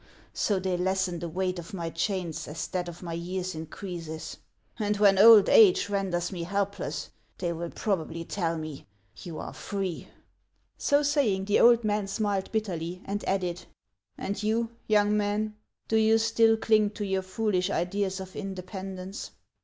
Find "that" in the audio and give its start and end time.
2.69-2.89